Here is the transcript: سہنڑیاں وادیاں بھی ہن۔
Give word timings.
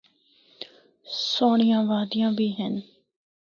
سہنڑیاں 1.31 1.81
وادیاں 1.89 2.31
بھی 2.37 2.47
ہن۔ 2.57 2.73